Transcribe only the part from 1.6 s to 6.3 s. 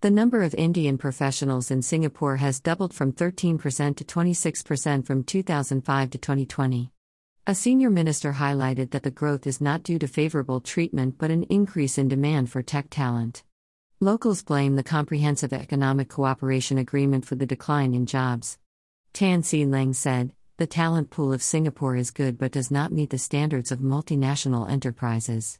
in Singapore has doubled from 13% to 26% from 2005 to